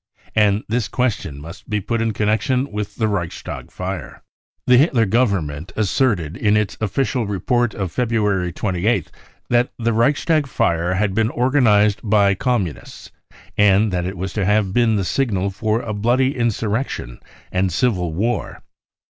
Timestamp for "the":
2.95-3.07, 4.65-4.75, 9.77-9.93, 14.95-15.05